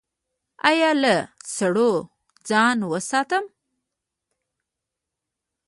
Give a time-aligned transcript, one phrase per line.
[0.69, 1.15] ایا له
[1.55, 1.91] سړو
[2.49, 3.45] ځان وساتم؟